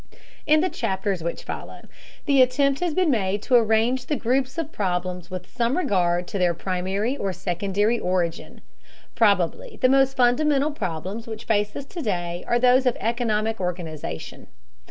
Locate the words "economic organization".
12.99-14.47